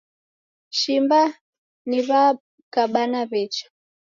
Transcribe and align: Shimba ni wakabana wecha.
Shimba 0.69 1.21
ni 1.89 1.99
wakabana 2.07 3.19
wecha. 3.31 3.65